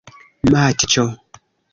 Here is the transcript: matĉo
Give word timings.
matĉo 0.53 1.05